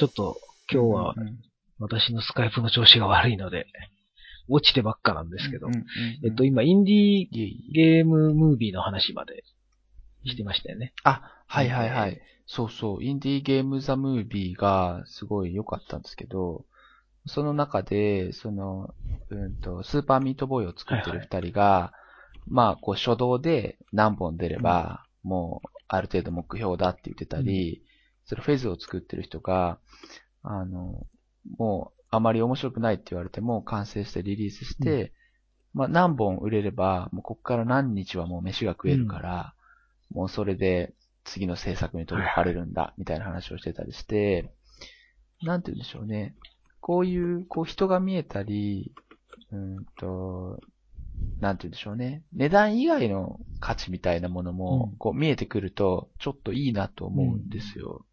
[0.00, 0.40] ちょっと
[0.72, 1.14] 今日は
[1.78, 3.66] 私のスカイプの調子が悪いので、
[4.48, 5.68] 落ちてばっかなんですけど、
[6.24, 9.44] えっと、今、インディーゲームムービーの話まで
[10.24, 10.94] してましたよね。
[11.04, 12.18] あ、はいはいはい。
[12.46, 13.04] そうそう。
[13.04, 16.64] インディーゲームザムービーがすごい良かったんですけど、
[17.26, 18.94] その中で、その、
[19.28, 21.92] うんと、スーパーミートボーイを作ってる二人が、はいは
[22.38, 27.89] い、まあ、こう、初動で何本出れば、もう、ある程度目標だって言ってたり、うん、
[28.30, 29.80] それフェズを作ってる人が、
[30.44, 31.04] あの、
[31.58, 35.12] もう、あまり面白くないって言われても、完成してリリースして、
[35.74, 39.54] うん、まあ、何本売れれば、もうこっから何日はもう飯が食えるから、
[40.12, 40.94] うん、もうそれで
[41.24, 44.52] 次の制作に取り掛かれるんだ、みたいな話をしてたりして、
[45.42, 46.36] なんて言うんでしょうね。
[46.80, 48.92] こういう、こう人が見えたり、
[49.50, 50.60] うんと、
[51.40, 52.22] なんて言うんでしょうね。
[52.32, 58.06] 値段以外の価値みたいなものも、こう見えてくると、ちょっといいなと思うんですよ。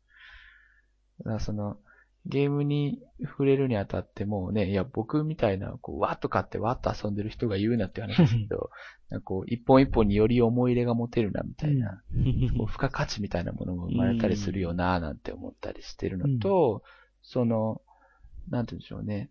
[1.26, 1.78] だその、
[2.26, 8.70] ゲームに触れるにあたってもね、いや、僕みたいな、こう、わっと買ってわっと遊んでる人が言うなって話ですけど、
[9.09, 12.02] なんかこう、一本一本により思い入れが持てるな、みたいな、
[12.58, 16.84] こう付加価値みたいなものも生まれたりするよな、なんて思ったりしてるのと、
[17.22, 17.81] その、
[18.50, 19.30] なんて言うんでしょうね。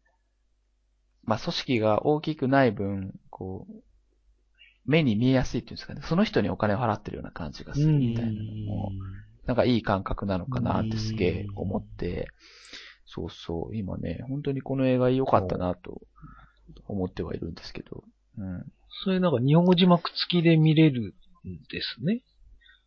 [1.25, 3.75] まあ、組織が大きくない分、こう、
[4.87, 6.01] 目に見えやすいっていうんですかね。
[6.05, 8.93] その人にお金を払ってるような感じがするみたいなのも、
[9.47, 12.29] なんかいい感覚なのかなってすげえ思って、
[13.07, 16.03] そうそう、今ね、本当にこの映画良かったなと
[16.87, 18.05] 思ってはいるんですけど。
[18.39, 18.73] うん。
[19.05, 21.15] それなんか日本語字幕付きで見れる
[21.47, 22.23] んですね。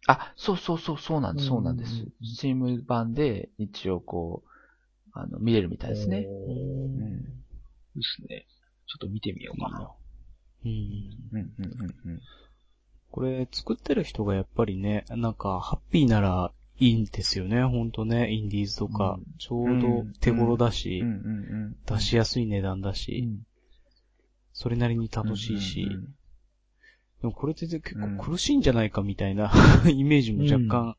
[0.08, 1.92] あ、そうそうそう、そうなんです、そうなんです。
[2.24, 4.50] スチーム版で一応こう、
[5.14, 6.28] あの、見れるみたいですね。
[6.28, 7.22] うん。
[7.96, 8.46] ですね。
[8.88, 9.92] ちょっと見てみようかな。
[10.66, 10.72] うん。
[11.32, 12.22] うん、うん、うん。
[13.12, 19.18] これ、作ってる人がやっぱりね、なんか、ハッピーならいいんですよね、ほんとね、インディーズとか。
[19.20, 21.04] うん、ちょうど手頃だし、
[21.86, 23.46] 出しやすい値段だし、うん、
[24.54, 25.90] それなりに楽しいし、
[27.22, 29.52] でもこれって結構苦しいんじゃないかみたいな
[29.92, 30.96] イメージも若干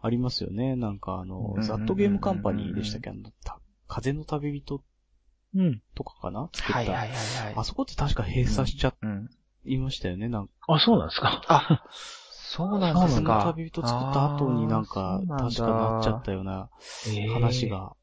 [0.00, 0.74] ありますよね。
[0.76, 3.10] なんかあの、ザットゲームカンパニーでしたっけ？
[3.10, 3.20] あの、
[3.86, 4.82] 風の旅人
[5.94, 6.48] とかかな？
[6.54, 6.78] 作った。
[6.78, 7.54] はいはいはい、はい。
[7.56, 8.94] あそこって確か閉鎖しちゃ
[9.64, 10.52] いましたよね、なんか。
[10.68, 11.42] あ、そうなんですか。
[11.48, 11.82] あ、
[12.30, 13.42] そうなんですか。
[13.44, 16.68] 旅人作った後になんか、確かなっちゃったような
[17.32, 17.96] 話が。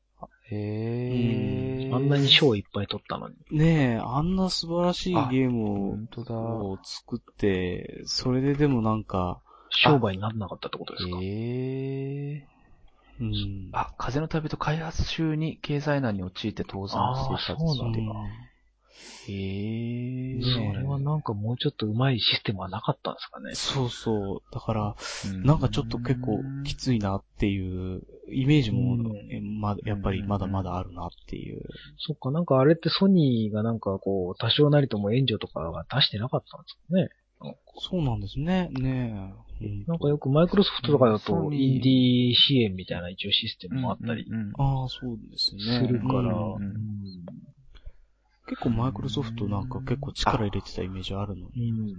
[0.49, 1.95] へえ、うん。
[1.95, 3.35] あんなに賞いっぱい取ったのに。
[3.51, 11.23] ねえ、あんな素晴らしいゲームを作って、それででもなんか、商売にならなかったってことですかへ
[12.33, 12.47] え
[13.19, 13.69] うん。
[13.71, 18.13] あ、風の旅人開発中に経済難に陥って倒産していたっていうか。
[18.17, 18.50] へ
[19.27, 20.43] えー。
[20.43, 23.53] それはなんかもうちょっと上手いシステムはなかったんですかね。
[23.53, 24.53] そうそう。
[24.53, 24.95] だから、
[25.43, 28.01] なんかちょっと結構きついなっていう
[28.31, 28.97] イメージも、
[29.59, 31.61] ま、やっぱりまだまだあるなっていう。
[31.97, 37.09] そっか、なんかあれってソニーがなんかこう、多少なりとも援助とかは出してなかったんですかね。
[37.79, 38.69] そうなんですね。
[38.71, 39.85] ねえ。
[39.87, 44.25] なんかよくマイクロソフトとかだと、インディー支援みたいな一応システムもあったり。
[44.57, 45.61] ああ、そうですね。
[45.61, 46.33] するから、
[48.51, 51.95] 結構マイクロソフトなんか結構力入れてたイメージあるのに。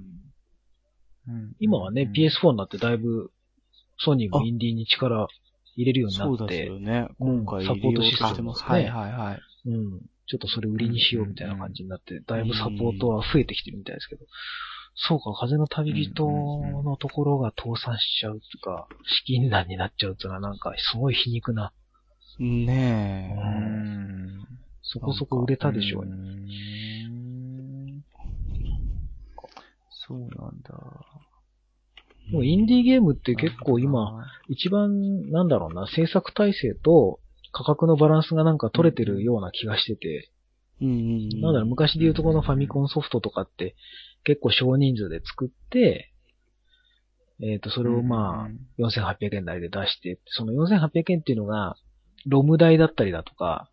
[1.59, 3.31] 今はね、PS4 になってだいぶ
[3.97, 5.29] ソニーもインディーに力
[5.77, 6.39] 入れるようになって。
[6.39, 7.09] そうですよね。
[7.19, 8.69] 今回サポートしてますね。
[8.69, 9.41] はいはいはい。
[9.71, 10.01] うん。
[10.27, 14.27] ちょっとそれ売りにしようみたいな感じになって、だいぶサポートは増えてきてるみたいですけど。
[14.95, 16.27] そうか、風の旅人
[16.85, 21.73] のところが倒産しちゃうとか、資金難になっちゃうっていうのはなんかすごい皮肉な。
[22.39, 23.41] ねえ。
[23.41, 24.62] うん。
[24.93, 26.13] そこそこ売れたでしょうね。
[30.07, 30.29] そうなん
[30.63, 30.75] だ。
[32.31, 37.21] もうインディーゲームって結構今、一番、なんだろうな、制作体制と
[37.53, 40.31] 価格のバランスがなんか取れてるような気がしてて、
[40.81, 43.77] うん、なんだろう、昔で言うとこのファミコンソフトとかって
[44.25, 46.13] 結構少人数で作って、
[47.41, 48.49] えっ、ー、と、それをまあ、
[48.79, 51.77] 4800円台で出して、その4800円っていうのが、
[52.27, 53.72] ロム代だったりだとか、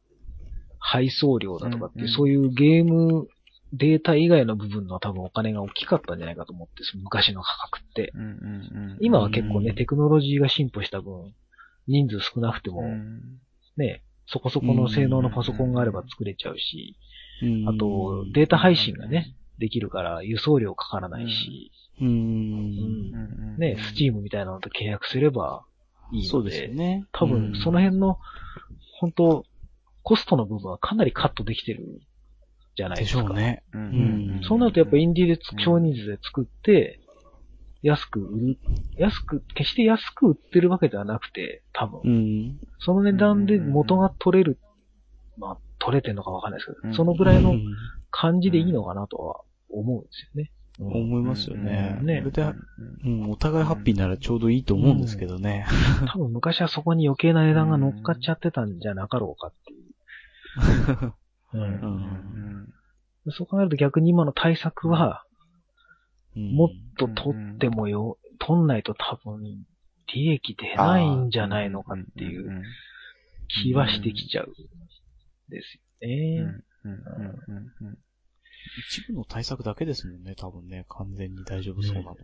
[0.80, 3.28] 配送料だとかっていう、うんうん、そういうゲーム
[3.74, 8.12] データ以外の部分の多分お金が大きかったんじゃないかと思って、その昔の価格って。
[9.00, 11.34] 今は結構ね、テクノロジーが進歩した分、
[11.88, 12.84] 人数少なくても、
[13.78, 16.98] ね、そこそこの性能のパソコンがあれば作れちゃうし、
[17.68, 21.72] あと、データ配信がね、できるから輸送料かからないし、
[22.02, 23.58] うん。
[23.58, 25.64] ね、スチームみたいなのと契約すれば
[26.12, 27.06] いいので、そうですよね。
[27.12, 28.18] 多分、その辺の、
[29.00, 29.46] 本当
[30.10, 32.02] コストの部分はかなりカットできてる
[32.76, 33.22] じゃないですか。
[33.22, 33.62] でしょうね。
[33.74, 34.42] うん。
[34.42, 37.00] そうなるとやっぱインディーで少人数で作って、
[37.84, 38.58] 安く売る、
[38.98, 42.02] 安く、決して安く売ってるわけではなくて、多分。
[42.04, 42.60] うん。
[42.80, 44.58] その値段で元が取れる、
[45.38, 47.64] まあ、取れてんのかわかんないですけど、うんそのぐらいのうん
[48.10, 50.52] 感じでいいのかなとは思うんですよね。
[50.80, 51.98] 思いますよね。
[52.00, 52.24] うんで、
[53.06, 55.68] うん、お互いハッピーならちょうどいいと思うんですけどね。
[56.12, 59.89] 多分昔はそこに余計な値段が乗っかっちゃってたんじゃなかろうかっていう。
[61.54, 62.74] うん
[63.31, 65.24] そう考えると逆に今の対策は、
[66.36, 69.42] うんもっと取ってもよ、取んないと多分、
[70.13, 72.63] 利益出ないんじゃないのかっていう
[73.48, 74.54] 気はしてきちゃう。
[75.50, 76.63] ですよね。
[78.92, 80.86] 一部の対策だけですもんね、多分ね。
[80.88, 82.16] 完全に大丈夫そうなのは。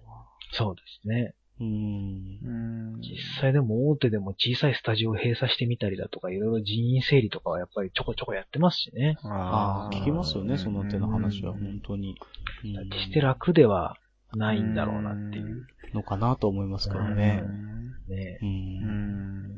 [0.51, 1.33] そうですね。
[1.59, 2.99] うん。
[2.99, 9.17] 実際でも大手でも小さいスタジオを閉鎖してみたりだとか、いろいろ人員整理とかはやっぱりちょこちょこやってますしね。
[9.23, 12.17] ああ、聞きますよね、その手の話は、うん本当に。
[12.63, 13.97] うん決して楽では
[14.33, 15.65] ないんだろうなっていう。
[15.93, 17.43] のかなと思いますけどね。
[18.09, 18.45] ねう。
[18.45, 19.15] うん
[19.47, 19.57] ん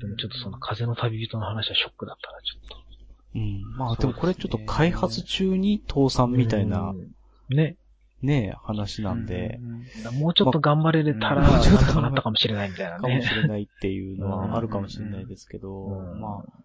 [0.00, 2.76] でもちょっとその風の旅人の話はショックだったな、ちょっと。
[3.36, 3.76] うん。
[3.76, 7.76] まあでもこれちょっと開発中に倒産みたいなうんね。
[8.22, 9.58] ね、話なんで、
[10.12, 13.22] もうちょっと頑張れれたら、まあもうちょっとなったかもしれないみたいなかもね。
[13.22, 16.62] しれないっていうのはあるかもしれないですけど、うんまあ、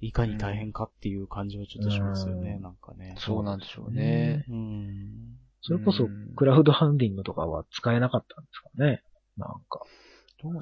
[0.00, 3.14] いかに大変かっていう感じはちょっとしますよね、うんなんかね。
[3.18, 4.44] そうなんでしょうね。
[4.48, 5.38] うん。
[5.62, 9.02] それこそ、クラウドファンディングとかは使えなかったんですかね。
[9.36, 9.82] なんか。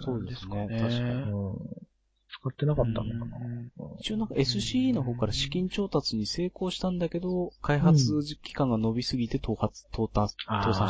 [0.00, 1.32] そうですね、ね確かに。
[2.44, 2.50] うん。
[2.50, 3.38] 使ってなかったのかな。
[4.00, 10.28] 一応なんか SCE の方から資金調達に成功したんだけど、開発期間が伸びすぎて倒発、倒産、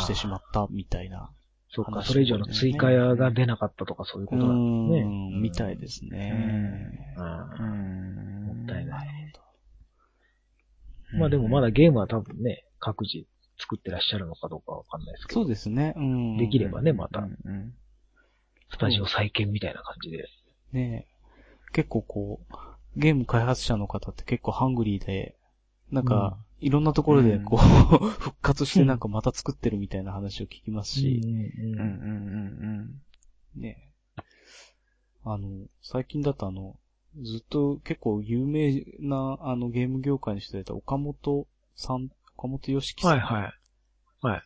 [0.00, 1.30] してしまったみたいな。
[1.70, 5.10] そうか、話それ以上の追加屋が出なかったとかそういうことなんですね。
[5.34, 6.94] うんみたいですね。
[7.16, 7.20] う
[7.62, 9.32] んもったいなない。
[11.12, 13.26] るまあでもまだゲームは多分ね、各自
[13.58, 15.42] 作ってらっしゃるのかどうかわかんないですけど。
[15.42, 15.94] そうですね。
[15.96, 16.36] うん。
[16.36, 17.74] できればね、また、うん
[18.70, 20.28] スタジオ再建みたいな感じで。
[20.72, 21.06] ね
[21.72, 22.54] 結構こう、
[22.96, 25.36] ゲーム開発者の方って結構ハングリーで、
[25.90, 27.58] なんか、いろんなところでこう、
[28.08, 33.02] 復活してなんかまた作ってるみたいな話を聞きますし、うんうんうん
[33.56, 33.92] うんね
[35.24, 36.76] あの、最近だとあの、
[37.22, 43.10] ずっと結構有名なあのゲーム業界の人だった岡本さん、岡本よしきさん。
[43.12, 43.52] はいはい。
[44.22, 44.42] はい。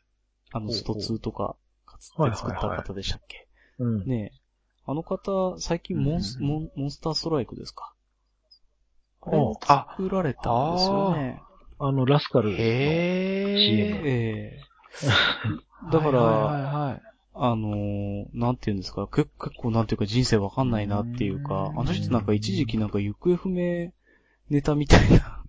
[0.52, 3.48] あの、スト2とか、かつて作った方でしたっけ、
[3.78, 4.04] うん。
[4.06, 4.41] ねえ。
[4.86, 6.50] あの方、最近モンス、うんうん。
[6.50, 7.92] モンモンスターストライクですか？
[9.24, 11.42] あれ作られたんですよね。
[11.78, 12.56] あの、ラスカルの。
[12.56, 14.60] CM ええ。
[15.92, 17.02] だから、はいはいはい
[17.34, 23.90] あのーなんて言うんですか、結結構なんていうか人生わかんないなっていうか、うんあの人なんか一時期なんか行方不明
[24.50, 25.42] ネタみたいな、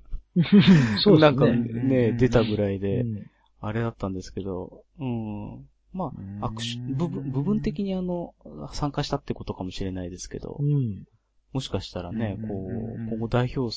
[1.03, 2.11] そうなんかですね。
[2.11, 3.25] ね、出たぐらいで、うん。
[3.59, 5.67] あれだったんですけど、うん。
[5.93, 8.33] まうんあ、アクシ部分、部分的にあの、
[8.73, 11.05] 参加したってことかもしれないですけど、うん。
[11.53, 13.75] もしかしたらね、うんこう今後代表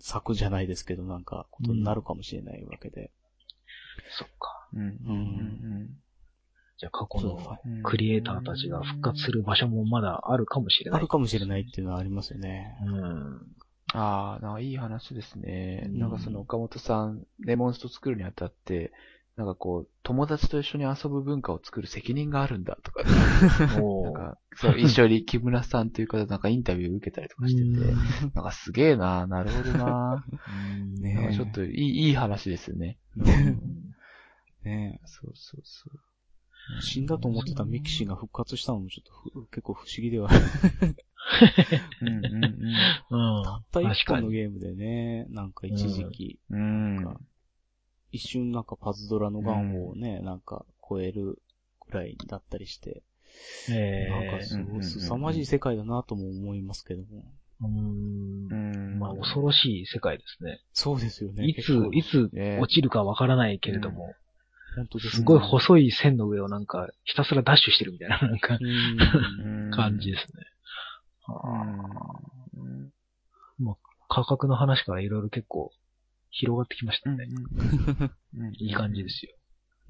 [0.00, 3.10] 作じゃないですけど、なんか、ことになるかもしれないわけで。
[4.18, 4.68] そっか。
[4.74, 5.90] うんうん
[6.76, 7.38] じゃあ過去の
[7.82, 11.00] クリエイターたちが復活する場所もまだあるかもしれない。
[11.00, 12.74] あるかもしれないっていうのはありますよね。
[12.86, 13.54] うん。
[13.92, 15.88] ああ、なんかいい話ですね。
[15.88, 18.92] うんなんかその岡本さん、レモンスト作るにあたって、
[19.36, 23.04] なんかこう、友達と一緒に遊ぶ文化を作る責任があるんだとか、
[24.02, 27.94] なんか、そう、一緒に木村さんという方なんかインタビューを受けたりとかしてて、
[28.34, 30.24] なんかすげえななるほどな
[31.00, 32.98] ねなんかちょっといい、いい話ですよね。
[34.64, 36.00] ねそうそうそう。
[36.82, 40.40] 死んだと思ってたミキシーが復活したのもちょっとふ結構不思議ではある。
[42.02, 42.44] うんうん
[43.10, 43.44] うん。
[43.44, 44.20] たった一確かに。
[44.20, 46.96] 本のゲームでね、なんか一時期、うん。
[46.96, 47.16] うん。
[48.12, 51.40] 一瞬なんかパズドラのガンをね、なんか超える
[51.80, 53.02] くらいだったりして、
[53.68, 54.82] えなんかすごいうんうんうんうん。
[54.82, 57.24] 凄まじい世界だなとも思いますけども。
[57.62, 58.48] ー、うん。
[58.48, 58.98] うん。
[58.98, 60.60] まあ、恐ろしい世界ですね。
[60.72, 61.46] そうですよね。
[61.46, 64.16] いついつね落ちるかわからないけれども、
[64.76, 69.70] 本当ですすごい細い線の上をなんか、ひたすらダッシュしてるみたいな、 なんか、うん。
[69.70, 70.44] 感じですね。
[71.28, 72.92] うん。
[74.10, 75.72] 価格の話からいろいろ結構
[76.30, 77.26] 広がってきましたね。
[78.36, 79.32] うんいい感じですよ。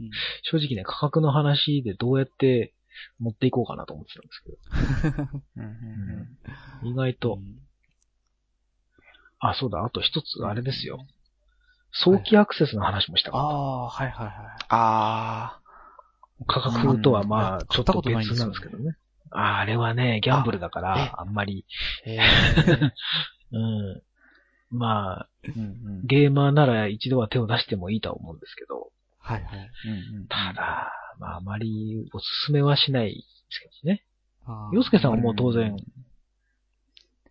[0.01, 0.11] うん
[0.43, 2.75] 正直ね、価格の話でどうやって
[3.19, 5.65] 持っていこうかなと思ってたんですけど、うん
[6.83, 7.43] うん意外と、うん
[9.41, 11.07] あ、そうだ、あと一つ、あれですよ。
[11.93, 14.37] 早期アクセスの話もしたかっああ、はいはいはい。
[14.69, 15.61] あ
[16.39, 16.45] た。
[16.47, 18.97] 価格とはまあ、うんちょっと別なんですけどね。
[19.31, 21.65] ああれはね、ギャンブルだかえら、あんまり。
[23.53, 24.03] うん。
[24.71, 25.65] まあ、うんう
[26.03, 29.71] んゲーマーなら一度は手を出してもいいとは思うんですけど、はいはい。
[29.87, 34.05] うんうんただ、まあ、あまりおすすめはしないですけどね。
[34.73, 35.77] 洋介さんはもう当然、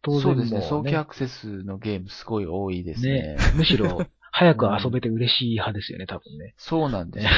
[0.02, 0.62] 当然もそうですね。
[0.62, 3.36] 早期アクセスのゲームすごい多いですね。
[3.36, 6.54] ね、むしろ、早く遊べて嬉しい派ですよね、多分ね。
[6.58, 7.32] そうなんですよ。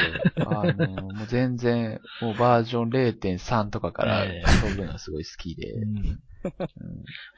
[0.50, 5.72] あの、もう全然、もうバージョン0.3とかからええ遊ぶのがすごい好きで。
[5.72, 6.18] うんうん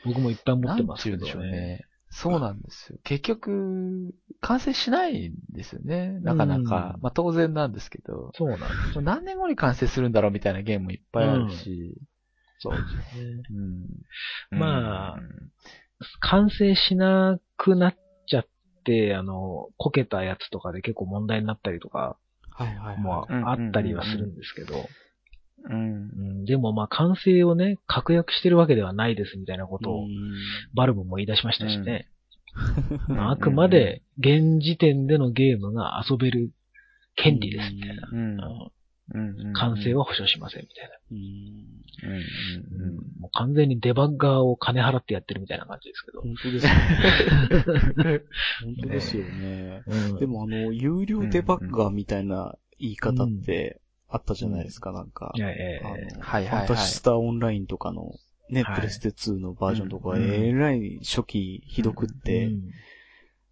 [0.07, 1.85] 僕もいっぱい持なってますけどんて言うんでしょうね。
[2.15, 2.21] ね。
[2.21, 2.99] そうなんですよ。
[3.05, 6.21] 結局、完成しないんですよね。
[6.21, 6.95] なかなか。
[6.97, 8.31] うんまあ当然なんですけど。
[8.35, 9.01] そうなんです。
[9.01, 11.95] 何年後に完成するんだろうみたいなゲームもいっぱいあるし。
[12.59, 13.43] そうですね。
[14.53, 14.59] うん。
[14.59, 15.51] まあうん
[16.21, 17.95] 完成しなくなっ
[18.27, 18.47] ちゃっ
[18.85, 22.17] て、あの、こけたやつとかで結構問題になったりとか
[22.51, 22.99] はいはいはい。
[22.99, 24.89] もあったりはするんですけど、
[25.65, 25.75] うん。
[25.75, 30.05] うんでもまあ完成をね、確約してるわけではないですみたいなことを
[30.75, 32.09] バルブも言い出しましたしね。
[33.09, 36.51] まああくまで現時点でのゲームが遊べる
[37.17, 38.09] 権利ですみたいな。
[38.13, 38.39] うん。
[39.13, 39.53] うんうん。
[39.53, 40.97] 完成は保証しませんみたいな。
[41.11, 41.75] うん。
[42.11, 42.89] うん。
[42.89, 43.21] うん。
[43.21, 46.23] もう完全にデバッガーを金払ってやってるみたいな感じですけど。
[46.23, 46.73] 本当ですね。
[48.65, 49.83] 本当ですよね。
[49.87, 53.81] うんで、もあの、有料デバッガーみたいな言い方って
[54.15, 55.33] あったじゃないですか、なんか。
[55.37, 56.47] ええはいはいはい。
[56.47, 58.13] ファンタシスタオンラインとかの、
[58.49, 58.77] ね、はい。
[58.77, 62.71] プレステ2のバージョンとか、うんえらい初期ひどくって、うん。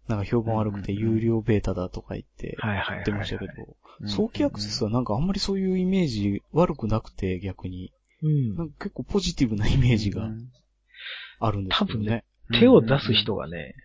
[0.07, 2.95] なんか評判悪くてうん有料ベータだとか言って、はいはいはいはい。
[2.95, 3.53] 言ってましたけど、
[3.99, 4.09] うん。
[4.09, 7.91] 早期アクセスはなんかあんまりそういうイメージ悪くなくて逆に、
[8.21, 8.55] うん。
[8.55, 10.29] なんか結構ポジティブなイメージが
[11.39, 12.23] あるんですけどね。
[12.57, 13.75] 手を出す人がね、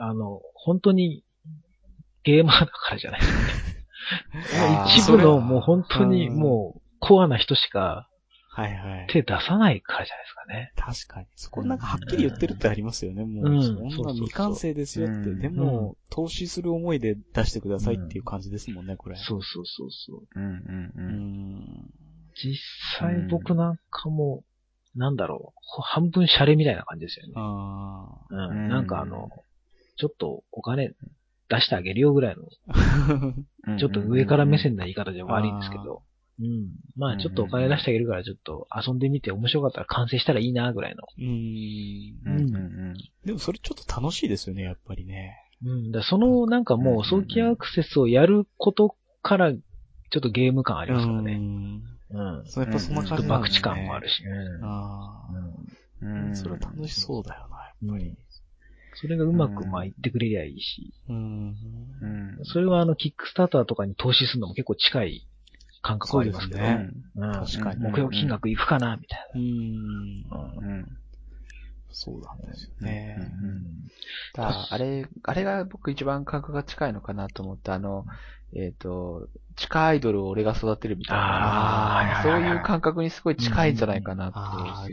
[0.00, 1.24] あの、本当に
[2.24, 3.38] ゲーマーだからじゃないですか
[3.70, 3.73] ね。
[4.96, 8.08] 一部のもう本当にうんもうコアな人しか
[8.56, 9.06] はいはい。
[9.08, 10.72] 手出さないからじゃないですかね。
[10.76, 11.26] 確かに。
[11.34, 13.24] そこなんかはっきり言ってるってありますよね。
[13.24, 15.30] もうそんな未完成ですよって。
[15.30, 19.16] うんでも、投資する思いで出してくださいっていう感じですもんね、これ。
[19.16, 20.28] そうそうそうそう。
[20.36, 21.54] うんうんううん。
[21.56, 21.90] ん。
[22.36, 22.56] 実
[23.00, 24.44] 際僕なんかも、
[24.94, 27.32] なんだろう、半分シャレみたいな感じですよね。
[27.34, 28.68] あううんん。
[28.68, 29.30] なんかあの、
[29.96, 30.92] ちょっとお金
[31.48, 33.76] 出してあげるよぐらいの、あ。
[33.78, 36.02] ちょっと上から目線な言い方じゃ悪いんですけど、
[36.40, 36.72] うん。
[36.96, 41.02] まあちょっとお金出してあげるからちょっと遊んでみて面白かったら完成したらいいなぐらいの。
[41.18, 41.26] うん。
[42.24, 42.94] うん。
[43.24, 45.36] でもそれちょっと楽しいですよね、やっぱりね。
[45.64, 45.92] うん。
[45.92, 51.34] だからそのなんかもう早期アクセスをやることから、ちょっとゲーム感ありますからね。
[51.34, 51.82] うん。
[52.10, 52.46] うん。
[52.46, 54.24] そう、やっぱそんなちょっと感じなんですね博打感もあるし。
[54.24, 55.64] うんああ。
[56.02, 58.16] うんそれは楽しそうだよな、やっぱり。
[58.94, 60.92] それがうまくまあ言ってくれりゃいいし。
[61.08, 61.56] うん。
[62.00, 62.06] う
[62.42, 62.44] ん。
[62.44, 65.26] それはあの、キックスターターとかに投資するのも結構近い
[65.82, 66.60] 感覚はありますけど。
[66.60, 70.22] ねうん確かに目標金額いくかなみたいうん。
[70.28, 70.36] な。
[70.36, 70.98] うんうん。
[71.94, 73.16] そうなんですよね。
[74.34, 78.04] だからあれ、あれが僕一番感覚が近いのかなと思って、あの、
[78.52, 84.38] えっ、と、地下アイドルを俺が育てるみたいな、あーそういう感覚にすごい近いんじゃないかなって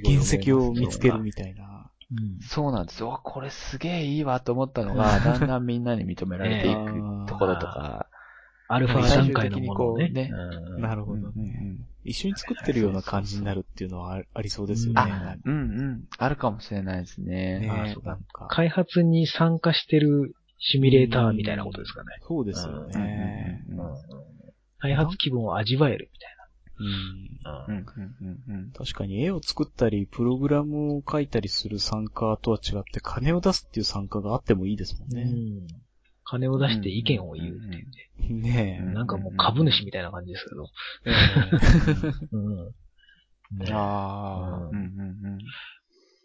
[0.10, 1.71] 原石を見つけるみたいな。
[2.12, 3.08] うんそうなんですよ。
[3.08, 8.08] うわこれすげえいいわと思ったのが、だんだんみんなに認められていくところとか。
[8.74, 10.06] アルファ段階のものをね。
[10.06, 11.77] 最終的にこうんなるほどうんね。
[12.06, 15.39] 一緒に作ってるような感じになるっていうのはあありそうですよあね。
[15.44, 16.03] うんうん。
[16.18, 17.60] あるかもしれないですね。
[17.60, 18.48] ねあそうなんか。
[18.50, 22.08] 開発に参加してるシミュレーターみたいなことですかね。
[22.22, 23.65] そうですよね。
[23.70, 23.96] うんうん
[24.80, 26.20] 開発気分を味わえるみうん。
[26.20, 26.40] たいな。
[26.81, 28.55] うん。
[28.55, 28.71] うん。
[28.71, 35.09] 確かに絵を作ったり、プログラムを書いたりする参加とは違って、金を出すっていう参加があってもいいですもん。
[35.09, 35.21] ね。
[35.23, 35.67] うん。
[36.23, 38.51] 金を出して意見を言うっていうね。
[38.51, 38.93] ねえ。
[38.93, 39.07] なん。
[39.07, 40.69] かもう株主みたいな感じですけど。
[43.73, 44.69] ああ、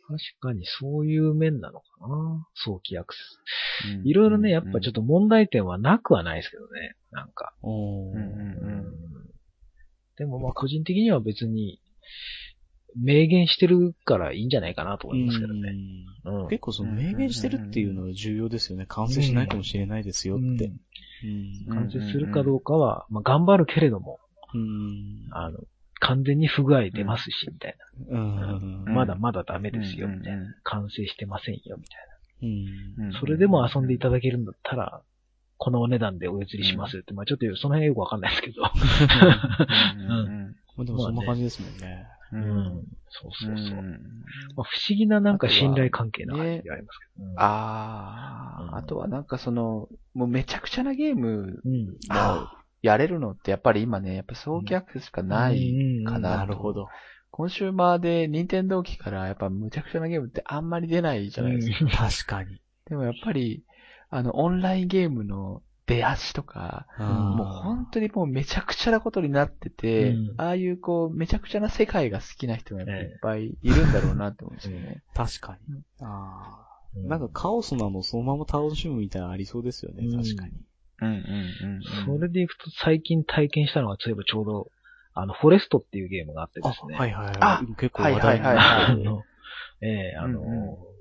[0.06, 2.46] 確かにそういう面なのかな。
[2.54, 3.40] 早期アクセス。
[3.98, 4.06] うん。
[4.06, 6.94] いろいろね、やっぱちょっと問題点はなくはないですけどね。
[7.10, 7.32] なん。
[7.32, 7.54] か。
[7.62, 8.18] おーうん。
[8.18, 9.05] うん。
[10.18, 11.80] でもまあ個人的には別に、
[12.96, 15.74] 明言してるからいいんじゃないかなと思いますけどね。
[16.24, 16.48] うんうん。
[16.48, 18.86] 結構その明言してるっていうのは重要ですよね。
[18.88, 20.72] 完成しないかもしれないですよって。
[21.24, 21.74] うん。
[21.74, 24.18] 完成するかどうかは、まあ頑張るけれども、
[24.54, 25.28] うん。
[25.30, 25.58] あの、
[26.00, 27.76] 完全に不具合出ますし、みたい
[28.08, 28.84] うん。
[28.86, 28.92] な。
[28.92, 30.46] まだまだダメですよ、うんみたいな。
[30.62, 32.00] 完成してませんよ、みたい
[32.42, 33.04] うん。
[33.04, 33.20] うんな。
[33.20, 35.02] それでも遊んでいただけるんだったら、
[35.58, 38.62] このお値段でお譲りしますって、まあちょっとその辺よくわかんないですけど。
[38.62, 40.56] うん。
[40.76, 42.06] まあでもそんな感じですもんね。
[42.32, 42.44] ううん。
[42.80, 42.84] ん。
[43.08, 43.78] そうそうそう。
[43.78, 43.90] ん。
[44.56, 47.24] まあ、不思議ななんか信頼関係な感じがありますけど。
[47.24, 47.38] うん。
[47.38, 48.76] ああ、うん。
[48.76, 51.86] あとはなんかその、もうめちゃくちゃなゲームうん。
[52.08, 52.48] も
[52.82, 56.38] やれるのってやっぱり今ね、やっぱ早期アクセスしかないかな。
[56.38, 56.72] なるほ。
[56.72, 56.88] ど。
[57.30, 60.70] コンシューマーで任天堂機からやっぱむちゃくちゃなゲームってあん。
[60.70, 61.90] まり出ないじゃないですか。
[61.90, 62.60] 確かに。
[62.88, 63.62] でもやっぱり、
[64.10, 75.02] あの、オンラインゲームの出足とか、あーもう本当にもうめちゃくちゃなことになってて、うんああいうこう、めちゃくちゃな世界が好きな人がいっぱいいるんだろうなって思うんですよね。
[75.14, 75.82] 確かに。
[76.00, 76.66] ああ。
[76.96, 80.52] うんなんかカオスなのそのまま楽しむみたいなのありそうですよね、うん確かに。
[81.02, 84.70] うんうんうん、それでいくと最近体験したのが、そういえばちょうど、
[85.12, 86.96] あの、フォレストっていうゲームがあってですね。
[86.96, 87.36] はいはいはい。
[87.40, 89.26] あ結構話題になはいはいはい あの、
[89.82, 90.95] ええあの、うんうん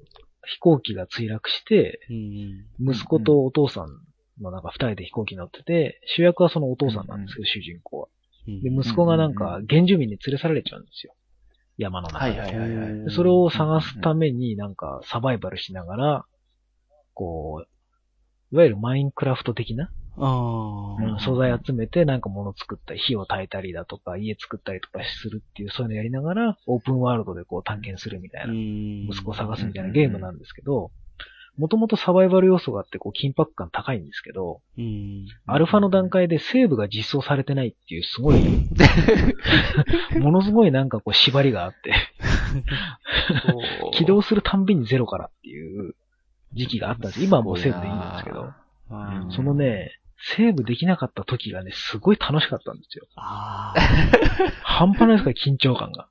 [0.47, 3.87] 飛行機が墜落して、うん息子とお父さん
[4.41, 8.07] のなんか二人で飛行機に乗ってて、主役はそのお父さんなんですけど、主人公は。
[8.47, 8.61] うん。
[8.61, 11.13] で、息子がなんか原住民に連れ去られちゃうんですよ。
[11.77, 12.39] 山の中で。
[12.39, 13.05] はいはいはいはい。
[13.05, 16.25] でそれを探すためになんかサバイバルしながら、
[17.13, 21.19] こう、いわゆるマインクラフト的な、あうんあ。
[21.19, 30.91] 素材集めてなんか物作ったり、火を焚いたりだとか、家作ったりとかするっていう、そういうのやりながら、オープンワールドでこう探検するみたいな、息息子を探すみたいなゲームなんですけど、
[31.57, 35.25] もともとサバイバル要素があって、こう、緊迫感高いんですけど、うん。
[35.45, 38.41] アルファの段階でセーブが実装されてないっていう、すごい、
[40.19, 41.93] ものすごいなんかこう、縛りがあって、
[43.93, 45.95] 起動するたんびにゼロからっていう
[46.53, 47.23] 時期があったんです。
[47.23, 48.51] 今はもうセーブでいいんですけど、
[49.31, 53.05] そのね、セーブできなかった時がね、すごい楽しかったんですよ。
[53.15, 53.73] あ
[54.63, 56.07] 半端ないですから、緊張感が。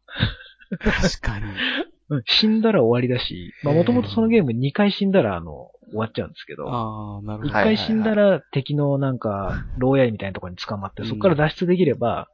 [0.73, 1.47] ー、確かに。
[2.11, 7.53] うん死んだら終わりだし、まあもともとそのゲーム2回死んだら、あの、終わっちゃうんですけど、ああ、なるほ1ど。
[7.53, 12.29] 回死んだら敵のなんか、牢屋みたいなところに捕まって、うんそこから脱出できれば、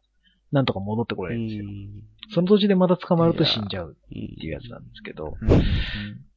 [0.50, 1.66] なんとか戻ってこれるんですよ。
[2.32, 5.36] その土地でまた捕まると死んじゃうっていうやつなんですけど、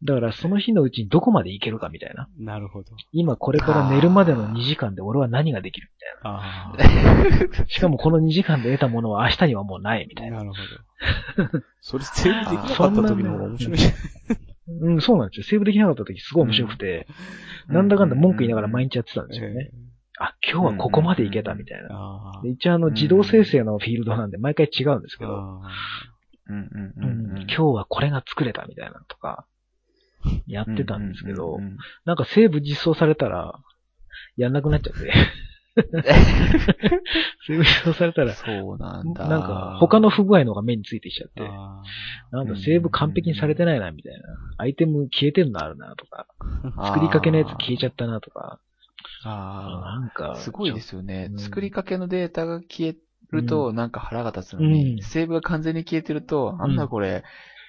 [0.04, 2.28] だからその日のうちにどこまで行けるかみたいな。
[2.40, 2.92] うんなるほど。
[3.12, 6.74] 今これから寝るまでの2時間で俺は何ができるみたいあ
[7.58, 7.66] な。
[7.70, 10.38] しかもこの2時間で得たものは明日にはもうないみたあ、いな。
[10.38, 11.62] なるほど。
[11.82, 13.78] それセーブできなかった時の方が面白い。
[14.82, 15.44] うん、そうなんですよ。
[15.44, 17.08] セーブできなかった時すごい面白くて、
[17.68, 19.72] なんだかんだ文句言いながら毎日やってたんですよね。
[20.20, 22.42] あ、今日はここまで行けたみたいな。
[22.46, 25.62] 一応あの自動生成のフィールドなんで毎回違うんですけど、
[26.50, 29.46] 今日はこれが作れたみたいなのとか、
[30.48, 31.60] やってたんですけど
[32.06, 33.60] なんかセーブ実装されたら、
[34.38, 35.14] やんなくなっちゃって。
[37.48, 39.28] セーブ実装されたら、そうなんだ。
[39.28, 41.82] なんか他の不具合のが目についてきちゃって、あ
[42.32, 44.20] なんかセーブ完璧にされてないなみたいな。
[44.58, 46.28] アイテム消えてるのあるなとか、
[46.94, 48.60] 作りかけのやつ消えちゃったなとか、
[49.26, 51.36] あなんかあ、、すごいですよねう。
[51.36, 52.96] ん作りかけのデータが消え
[53.32, 57.24] ると、なんか腹が立つのに、うんセーブが完全に消えてると、んなんだこれ、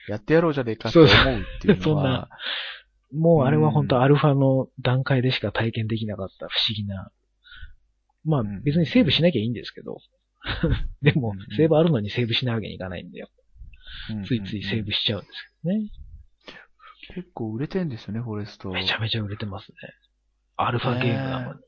[0.08, 2.28] やってやろうじゃねえかって思うっていうそんなのは、
[3.12, 7.10] もうあれは本当アルファの段階でしか体験できなかった不思議な。
[8.24, 9.98] まあうん別にセーブしなきゃいいんですけど。
[11.00, 13.28] でもセーブあるのにセーブしないわけにいかないんだよ。
[14.10, 15.90] うんついついセーブしちゃうんですけどね。
[17.14, 18.70] 結構売れてんですよね、フォレスト。
[18.70, 19.76] めちゃめちゃ売れてますね。
[20.56, 21.60] アルファゲームなのに。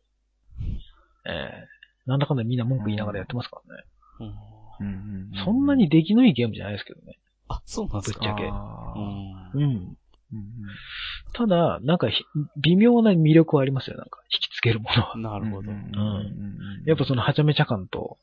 [1.27, 1.67] ええ
[2.07, 3.83] なんだかんだみんな文句言いながらやってますからね。
[4.21, 4.25] あ。
[4.81, 7.19] うんうんうんうんそんなに出来のいいゲームじゃないですけどね。
[7.49, 8.21] あ、そうなんですか。
[8.21, 9.71] ぶっちゃけあーうんうん。
[9.73, 9.97] うん
[11.33, 12.25] ただ、なんかひ
[12.57, 14.21] 微妙な魅力はありますよ、なんか。
[14.33, 15.17] 引きつけるものは。
[15.17, 15.71] なるほど。
[15.71, 18.17] うんうんうんやっぱそのはちゃめちゃ感と、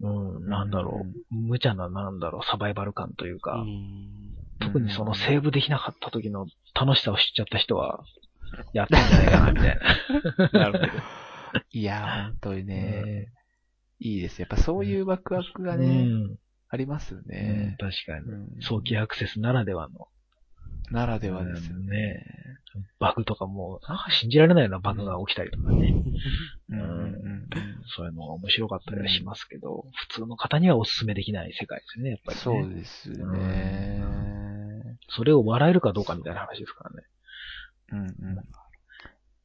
[0.00, 8.04] うん、なんだろう、無茶な、なんだろう、サバイバル感というか、うん特にそのセーブできなかった時の楽しさを知っちゃった人は、
[8.72, 10.48] やってんじゃないかな、みたいな。
[10.60, 11.02] なるほど。
[11.70, 13.28] いや、本当にね、
[13.98, 14.40] いいです。
[14.40, 16.38] やっぱそういうワクワクがうね、ん。
[16.68, 17.76] ありますようんね。
[17.78, 18.26] 確かに。
[18.26, 20.08] うん早期アクセスならではの
[20.90, 22.24] ならではですよね。
[22.98, 25.94] バグとかも、なんか信じられないようなバグが起きたりとかね。
[26.70, 27.48] うん
[27.86, 32.42] そういうのが面白かったりはしますけど、普通の方にはお勧めできない世界ですよね、やっぱり、ね。
[32.42, 34.02] そうですね。
[35.10, 37.02] それを笑えるかどうかみたいな話ですからね。
[37.94, 38.34] うんうん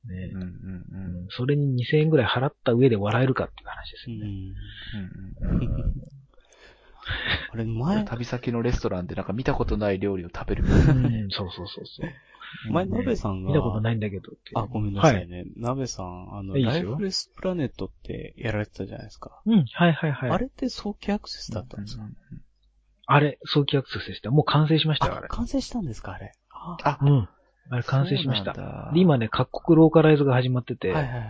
[0.06, 4.26] ねうんうんうんそれに2000円ぐらい払った上で笑えるかっていう話ですよね。
[4.26, 5.70] うんうんうん
[7.52, 10.64] あれ、前、 旅先のレストランでなんか見たことない料理を食べる。
[10.64, 12.10] うん そうそうそうそう。
[12.72, 15.46] 前、鍋さんが、見たことないんだけどあ、ごめんなさいね。
[15.56, 19.42] 鍋さん、あの、いいライフレスプラネットってやられてたじゃないですか。
[19.46, 20.30] うん、はいはいはい。
[20.32, 22.04] あれって早期アクセスだったんですか？
[23.06, 24.32] あれ、早期アクセスでした。
[24.32, 25.28] もう完成しましたよ、ああ、れ。
[25.30, 26.32] 完成したんですかあれ。
[26.52, 27.30] ああう、ん。
[27.70, 28.92] あれ完成しました。
[28.94, 31.26] で、今ね、各国ローカライズが始まってて、はいはいはい。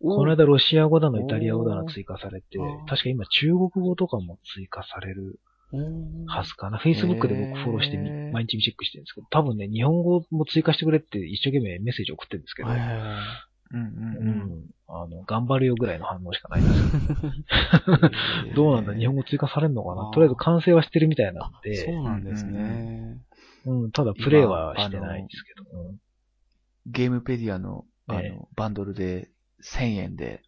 [0.00, 5.38] この間ロシア語だのイタリア語だの追加されて確か今中国語とかも追加される
[5.72, 6.78] うんはずかな。
[6.78, 7.96] Facebook で僕フォローして
[8.32, 12.98] 毎日チェックしてるんですけど、多分ね、日本語も追加してくれって一生懸命メッセージ送ってるんですけど、はいはいはい。
[13.74, 14.64] うんうんううんん。
[14.88, 18.52] あの、頑張るよぐらいの反応しかないです。
[18.54, 18.94] どうなんだ？
[18.94, 20.10] 日本語追加されるのかな？
[20.12, 23.16] とりあえず完成はしてるみたいなんあ、で、そうなんですね。
[23.64, 25.64] うん、ただプレイはしてないんですけど。
[25.88, 25.98] うん
[26.86, 29.30] ゲームペディアの、あの、ええバンドルで、
[29.62, 30.42] 1000円で、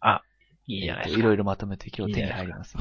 [0.67, 1.13] いいじゃないですか。
[1.13, 2.75] えっといろいろまとめて今日手に入ります。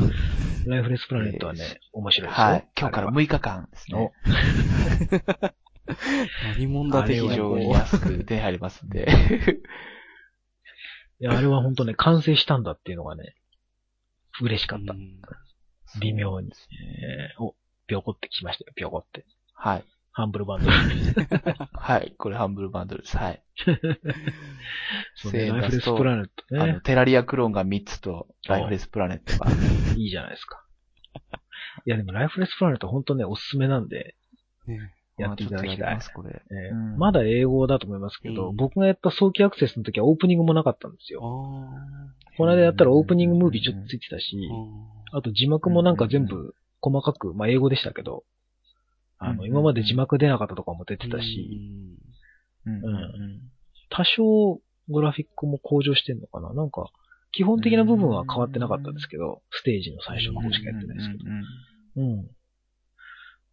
[0.66, 2.46] ライフレスプラネットはね、面白いですよ。
[2.46, 2.68] はい。
[2.76, 4.12] 今日からあ6日間ですね。
[6.56, 9.06] 何者だ的あれはなこう非常に安く手に入りますんで。
[11.20, 13.36] いや、あれは本当ね、完成したんだっていうのがね、
[14.40, 14.96] 嬉しかったう。
[14.96, 15.20] ん
[16.00, 16.50] 微妙に。
[16.50, 17.54] えーお、
[17.86, 19.24] ぴょこってきましたよ、ぴょこって。
[19.52, 19.84] はい。
[20.16, 20.72] ハンブルバンドル。
[21.72, 22.14] はい。
[22.16, 23.16] これハンブルバンドルです。
[23.16, 23.42] はい。
[25.16, 26.80] そうね、1000円ライフレスプラネットあの、ね。
[26.84, 29.50] テラリアクローンが3つと、ライフレスプラネットが。
[29.96, 30.64] いいじゃないですか。
[31.84, 34.14] いや、でもライフレスプラネット本当ね、おすすめなんで、
[34.66, 36.00] ねやっていただきたいまま。
[36.00, 36.42] す、これ。
[36.50, 41.20] えーうんまだ英語だと思いますけど、うん僕がやった早期アクセスの時はオープニングもなかったんですあよ。
[41.22, 42.36] あ。
[42.36, 44.36] この間やったらオープニングムービーちょっとついてたし、
[45.12, 48.24] ああと字幕もなんか全部細かく、まあ英語でしたけど、
[49.24, 51.60] あの、うん今まで字幕出なかったとかも出てたーし、
[52.66, 52.82] うん
[53.90, 56.90] 多少グラフィックも向上してんのかななんか、
[57.32, 61.24] 基本的な部分は変わってなかったんですけど、ステージの最初の方しかやってないですけど。
[61.96, 62.30] うん。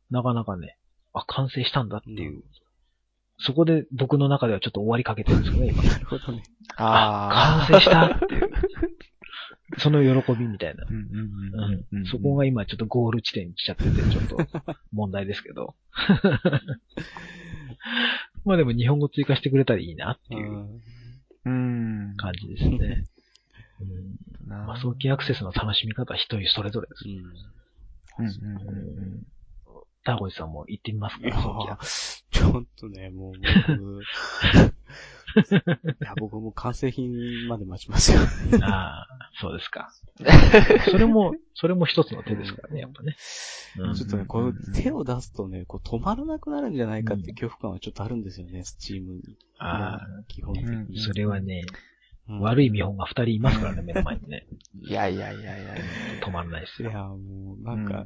[0.10, 0.78] なかなかね、
[1.14, 2.44] あ、完成したんだってうんいう。
[3.40, 5.84] そこで僕の中ではちょっと終わりかけてるんですよね、今。
[5.84, 6.44] なるほどね。
[6.76, 7.68] ああ。
[7.68, 8.52] 完成したっていう。
[9.78, 10.86] その喜びみたいな。
[10.90, 11.06] うんうんう
[11.72, 11.86] んう。
[11.92, 14.38] うんんそこが今ちょっとゴール地点に来ちゃってて、ちょっと
[14.92, 15.76] 問題ですけど。
[18.46, 20.82] まあでも日本語追加してくれたらいいなっていう
[21.46, 22.14] うん。
[22.18, 23.08] 感じですね。
[23.82, 24.16] うん
[24.48, 27.06] なまあ、早期アクセスの楽しみ方は一人それぞれです。
[27.08, 27.12] う
[28.24, 29.26] ん。
[30.04, 31.80] ターゴジさんも行ってみますか？
[32.32, 33.34] ちょっとね、もう
[33.68, 34.02] 僕、
[36.02, 38.20] いや、僕はもう完成品まで待ちますよ。
[38.20, 38.56] ス。
[38.64, 39.08] ああ、
[39.40, 39.90] そうですか。
[40.92, 43.16] それも、それも一つの手ですからね、やっぱね。
[43.78, 49.22] うんちょっとね、こう手を出すとね、こう止まらなくなるんじゃないかってうん恐怖感はちょっとあるんですよね、スチームに。
[49.60, 51.00] あ基本的うんに。
[51.00, 51.82] あ、それはね、うん
[52.40, 54.48] 悪い見本が二人いますからね、目の前にね。
[54.80, 55.76] いやいやいやいや。
[56.22, 56.90] 止まんないですよ。
[56.90, 58.06] いや、もう、なんか、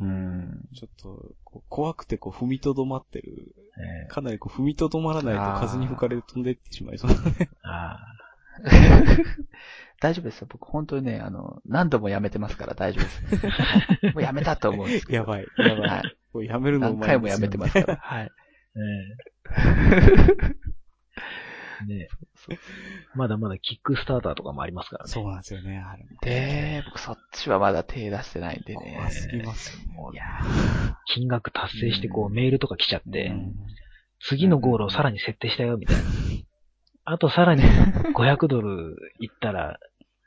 [0.00, 0.68] うん。
[0.74, 1.34] ちょっと、
[1.68, 3.54] 怖くてこう踏みとどまってる。
[3.80, 7.50] ええかなりこう踏みとどまらないと風に吹かれて飛んでいってしまいそうなね。
[7.62, 8.20] ああ、
[10.00, 10.46] 大丈夫ですよ。
[10.50, 14.06] 僕本当にね、あの、何度もやめてますから大丈夫です。
[14.14, 15.18] もうやめたと思うんですけど。
[15.18, 15.88] やばい、やばい。
[15.88, 16.16] はい。
[16.32, 17.96] こうやめるのう何まいんですよ回もやめてますから。
[18.02, 18.30] はい。
[18.76, 18.80] え
[19.50, 20.79] え
[21.86, 22.08] ね
[22.50, 22.58] え
[23.14, 25.10] まだまだキックスターターとかもありますからね。
[25.10, 26.04] そうなんですよね、あれ。
[26.22, 28.94] で、僕そっちはまだ手出してないんでね。
[28.96, 29.94] 怖すぎますよね。
[29.94, 30.24] もういや
[31.06, 33.54] 金額達成してこううんメールとか来ちゃって、うん
[34.22, 36.02] 次のゴールをさらに設定したよ、みたいな。
[37.04, 37.62] あとさらに
[38.14, 39.78] 500ドルいったら、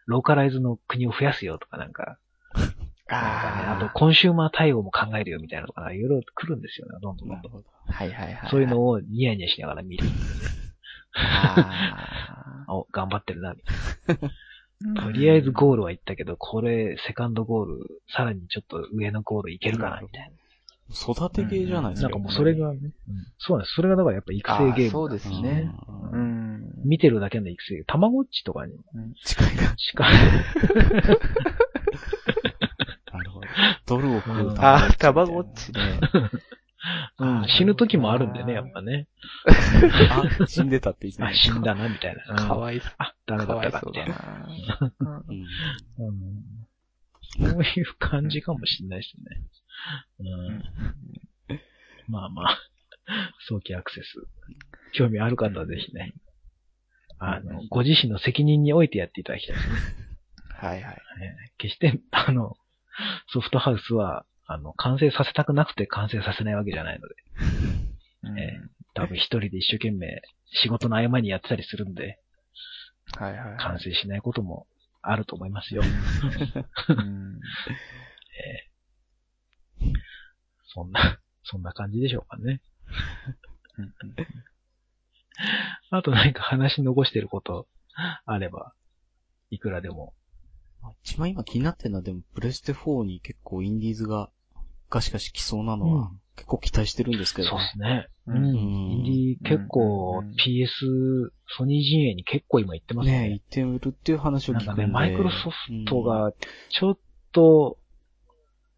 [0.07, 2.17] ローカライズの国を増やすよとかなんか、
[2.55, 7.63] なんかね、あとコンシューマー対応も考えるよみたいなのとか、いろいろ来るんですよね、どんどんどんどん。
[7.85, 8.49] はいはいはい。
[8.49, 10.07] そういうのをニヤニヤしながら見る。
[10.07, 10.09] あ
[12.67, 13.61] お、頑張ってるな、み
[14.07, 15.03] たいーな。
[15.03, 20.31] とりあえずゴールは行ったけど、これ、セカンドゴール、さらにちょっと上のゴールいけるかな、みたい
[20.89, 22.01] 育て系じゃないでな。
[22.01, 22.09] すか。
[22.09, 22.79] なんかもうそれがね、
[23.37, 23.75] そうなんです。
[23.75, 24.91] それがだからやっぱ育成ゲーム。
[24.91, 25.69] そうですね。
[25.87, 26.63] ううんん。
[26.83, 27.83] 見てるだけの育成。
[27.85, 28.73] たまごっちとかに
[29.23, 29.75] 近いな。
[29.75, 30.13] 近い。
[33.13, 33.47] なるほど。
[33.85, 35.99] ドルを食うあー、たまごっちね。
[37.17, 39.07] うん、死ぬ時もあるんでね、やっぱね。
[40.41, 41.33] あ、死んでたって言ってあ。
[41.33, 42.23] 死んだな、みたいな。
[42.29, 42.93] う んかわいそう。
[42.97, 44.93] あ、ダメだったか、そうだみたいな。
[44.99, 45.23] な。
[45.27, 46.63] うんうんうん
[47.39, 49.41] そういう感じかもしれないですね。
[50.19, 51.61] うん。
[52.07, 52.59] まあまあ、
[53.47, 54.27] 早期アクセス。
[54.91, 56.13] 興味ある方はぜひね、
[57.17, 59.75] あの、ご自身の責任においてやっていただきたいですね。
[60.49, 61.01] はいはい。
[61.57, 62.55] 決して、あの、
[63.27, 67.15] ソフトハウスは、あの、完成させたくなくて完成させないわけじゃないので、
[68.29, 68.59] うんえ
[68.93, 70.21] 多分一人で一生懸命
[70.61, 72.19] 仕事の合間にやってたりするんで、
[73.17, 73.57] はいはい。
[73.57, 74.67] 完成しないことも
[75.01, 75.81] あると思いますよ。
[76.89, 77.39] うん
[80.67, 82.61] そんな、そんな感じでしょうかね。
[83.77, 83.93] うん
[85.89, 87.67] あと何か話残してること
[88.25, 88.73] あれば、
[89.49, 90.13] いくらでも。
[91.03, 94.31] 一番今気になってるのはでも、プレステ4に結構インディーズが
[94.93, 97.65] ガシガシ来そうなのは、うん結構期待してるんですけどそうね。
[97.65, 98.07] ですね。
[98.25, 98.55] ううんん。
[98.55, 103.29] インディー結構うん PS、ソニー陣営に結構今行ってますね。
[103.29, 104.65] ね行ってみるっていう話を聞くんで。
[104.65, 105.55] なんかね、マイクロソフ
[105.87, 106.31] トが、
[106.69, 106.97] ちょっ
[107.33, 107.77] と、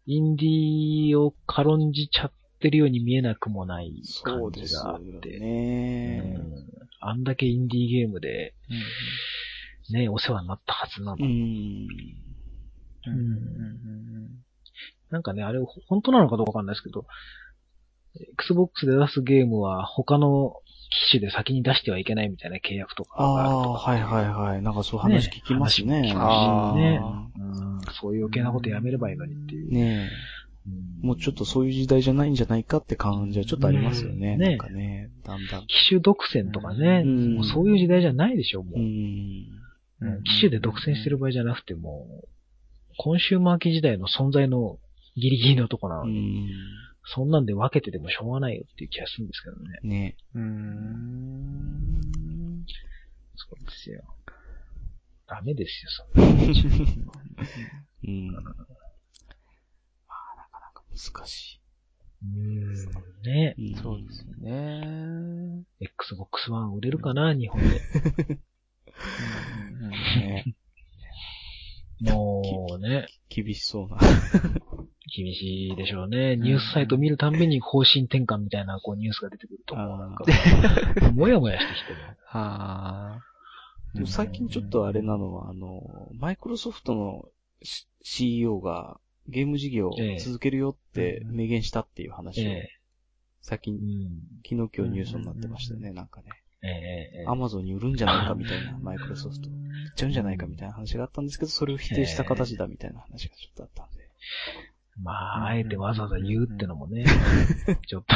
[0.04, 5.40] インディーを軽んじちゃってるように見えなくもない感そうですよじがあって。
[5.40, 6.20] ね。
[6.36, 6.66] うん
[7.00, 8.54] あんだけインディーゲームで、
[9.92, 11.26] ね、お世話になったはずなのう。
[11.26, 11.86] ん。
[13.06, 14.45] うん
[15.10, 17.06] なんかね、あれ、ほ本当なのかどうかわかんないですけど、
[18.38, 20.54] Xbox で出すゲームは他の
[20.90, 23.90] 機種で先に出してはいけないみたいな契約とかあがあるとあ、か。
[23.90, 24.62] はいはいはい。
[24.62, 26.02] なんかそう話聞きますね。
[26.02, 29.70] ね話聞きますねあうん、そういう余計なことやめればいいのにっていう。
[29.70, 30.10] ーね。
[31.02, 34.32] もうちょっとそういう時代じゃないんじゃないかって感じはちょっとありますよね。
[34.32, 35.66] うんなんかね、だんだん。
[35.66, 38.80] 機種独占とかね、うんもうそういう時代じゃないでしょ、もう。
[38.80, 38.86] うん。
[40.00, 42.06] うん機種で独占してる場合じゃなくても、
[42.98, 44.78] コンシューマー機時代の存在の
[45.16, 46.50] ギリギリのとこなのうに、ん。
[47.04, 49.78] そんなんで分けててもしょうがないよっていう気がするんですけどね。
[49.82, 51.16] ねうーん。
[53.36, 54.02] そうですよ。
[55.28, 56.32] ダメですよ、そんな。
[58.04, 58.32] うん。
[58.32, 58.42] まあ、
[60.36, 61.60] なかなか難し
[62.22, 62.74] うん。
[63.22, 63.54] ね。
[63.56, 63.74] い。
[63.74, 65.64] んそうですよね。
[65.80, 67.68] Xbox One 売れるかな、日本で。
[70.00, 70.44] ね
[72.00, 73.98] もうね、厳しそうな。
[75.14, 76.36] 厳しいでしょうね。
[76.36, 80.24] ニュースサイト見るたんびに方針転換みたいなこうニュースが出てくると、もうなんか、
[81.12, 81.98] もやもやしてきてる。
[82.26, 83.20] はあ。
[83.94, 87.28] でも最近ちょっとあれなのは、あの、マイクロソフトの
[88.02, 92.68] CEO がゲーム事業をええ続けるよって明言したっていう話を、え
[93.40, 93.78] 最近。
[94.44, 96.30] 昨日今日ニュースになってましたよね、なんかね。
[97.28, 99.48] アマゾンに売るんじゃないかみたいな、 マイクロソフト。
[99.48, 99.54] 売っ
[99.94, 104.08] ちゃうんじゃないかみたいな話があったんですけど、それを否定した形だみたいな話がちょっとあったんで。
[105.02, 107.04] まあ、あえてわざわざ言うってのもね、
[107.86, 108.14] ちょっと、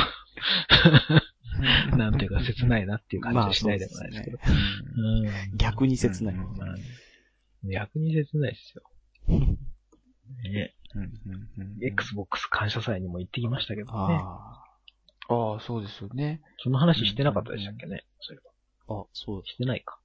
[1.96, 4.38] なんていうか切ないなっていう感じはしないでもないですけど。
[4.96, 6.34] うん逆に切ない。
[6.34, 8.82] うん逆に切ないですよ。
[10.50, 10.74] ね、
[11.82, 13.92] Xbox 感謝祭にも行ってきましたけどね。
[13.98, 14.64] あ
[15.28, 16.40] ああ、そうですよね。
[16.58, 18.04] その話してなかったでしたっけね？
[18.20, 18.42] そういえ
[18.88, 18.94] ば。
[18.96, 19.00] あ。
[19.02, 19.98] あ、そうしてないか。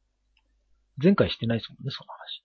[1.01, 2.43] 前回してないですもんね、その話。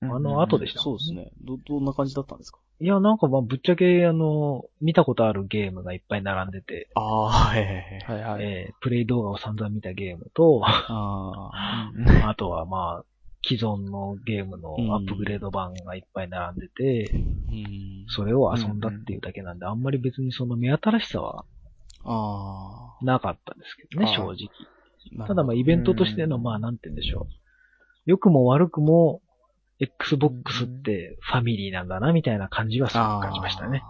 [0.00, 1.30] あの後でしたそうですね。
[1.42, 2.58] ど、どんな感じだったんですか？
[2.80, 7.64] いや、なんかまあ、ぶっちゃけ、あの、見たことあるゲームがいっぱい並んでて、ああ、はい
[8.06, 8.44] はいはい。
[8.44, 11.90] えープレイ動画を散々見たゲームと、ああ。
[12.30, 13.04] あとはまあ、
[13.44, 17.16] 既存のゲームのアップグレード版がいっぱい並んでて、う
[17.52, 18.04] ん。
[18.08, 21.44] それを遊んだっていうだけなんで、あんまり別にその目新しさは
[22.04, 23.04] ああ。
[23.04, 25.26] なかったんですけどね、正直。
[25.26, 27.26] ただまあ、イベントとしての、まあ、なんて言うんでしょう。
[28.06, 29.20] 良くも悪くも、
[29.80, 33.82] Xbox ってファミリーなんだな、みたいな感じはすごく感じましたね。。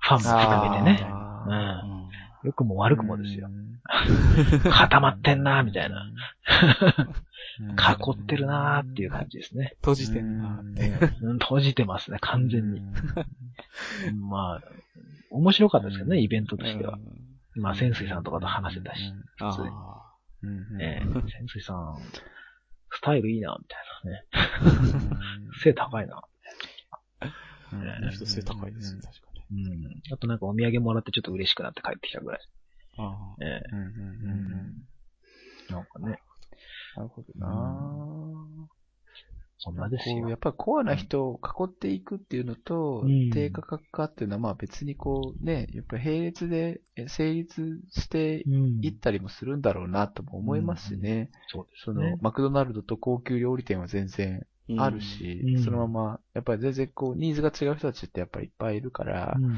[0.00, 1.06] ファンも含めてね。
[1.08, 2.02] あうん
[2.44, 3.48] 良くも悪くもですよ。。
[4.70, 6.10] 固まってんな、みたいな。
[7.60, 9.74] 囲ってるなーっていう感じですね。
[9.76, 10.88] 閉じてんなって。
[11.22, 12.80] うん閉じてますね、完全に。
[14.28, 14.62] まあ、
[15.30, 16.98] 面白かったですけどね、イベントとしては。
[17.54, 19.12] まあ、潜水さんとかと話せたし。
[19.36, 19.68] 普通に
[21.30, 21.96] 潜水さん、
[22.92, 25.10] スタイルいいな、みたいなね。
[25.62, 26.22] 背高いな。
[26.90, 27.02] あ。
[27.72, 29.64] あの人背高いですね、確かに。
[29.64, 30.02] うん。
[30.12, 32.40] あとなんかお土産もらってちょっと嬉しくなって帰ってきたぐらい。
[32.98, 34.88] あええうんうんうんうん
[35.70, 36.20] なんかね、
[36.96, 37.46] なるほどな
[39.64, 40.34] そんなですよこうや。
[40.34, 51.30] っぱりコアな人を囲っていくっていうのと、うん低価格化っていうのはまあ別にこうね、やっぱり並列でえ成立してうんいったりもするんだろうなとも思いますしね。
[51.48, 52.16] そうですそのね。
[52.20, 55.00] マクドナルドと高級料理店は全然ーある。
[55.00, 59.56] し、うんそのまま、やっぱり全然こう、ニーズが違う人たちってやっぱりいっぱいいるから、うんうん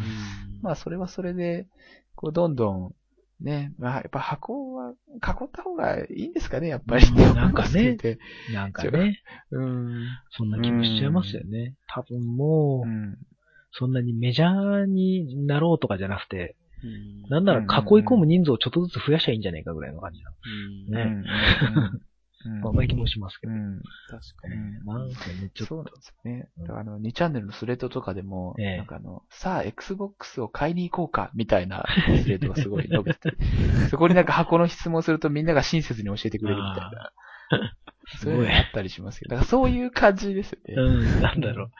[0.62, 1.66] まあそれはそれで、
[2.14, 2.94] こう、どんどん、
[3.40, 7.06] ね、まあやっぱ箱は囲った方がいいんですかね、やっぱり。
[7.06, 7.96] うんなんかね。
[8.52, 10.06] なんかね、うん。
[10.30, 11.74] そんな気もしちゃいますよね。
[11.88, 13.18] 多分もう、うん。
[13.72, 17.22] そんなにメジャーになろうとかじゃなくて、うん。
[17.28, 17.66] なんなら囲い
[18.04, 20.30] 込む人数をちょっとずつ増やしゃいいんじゃないかぐらいの感じな
[21.00, 21.22] うん。
[21.22, 21.28] ね
[22.44, 22.62] うん。
[22.62, 23.52] そんな気もしますけど。
[23.52, 23.80] うん。
[24.08, 24.54] 確かに。
[24.84, 26.48] なんかね、ちょっとそうなん、ですね。
[26.58, 31.84] だからあの、2チャンネルのスレッドとかでも、ええなんかあの、さあ、Xbox を買いに行こうか、みたいな
[32.22, 33.36] スレッドがすごい伸びてて、
[33.90, 37.12] そこになんか箱の質問するとみんなが親切に教えてくれるみたいな。
[38.06, 40.74] すそういうごいのがあったりしますけど、だからそういう感じですよね。
[40.76, 41.70] うん、なんだろ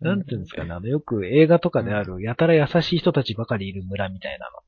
[0.00, 0.04] う。
[0.04, 4.58] なんていうんですかね、あの、よく映画とかである、やたら優しい人たちばかりいる村みたいなの。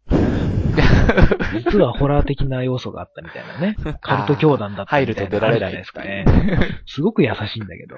[1.53, 3.77] 実はホラー的な要素があったみたいなね。
[4.01, 6.25] カルト教団だったみたいな入ると出られないですかね。
[6.87, 7.97] すごく優しいんだけど。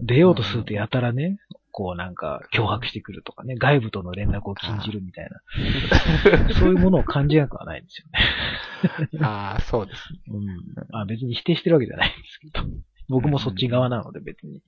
[0.00, 1.38] 出ようとするとやたらね、
[1.76, 6.54] こうなんか脅迫してくるとかね、外部との連絡を禁じるみたいな。
[6.58, 9.20] そういうものを感じなくはないんですよね。
[9.20, 10.20] ああ、そうですね。
[10.28, 10.98] うん。
[10.98, 12.64] あ別に否定してるわけじゃないんですけど。
[13.10, 14.62] 僕もそっち側なので別に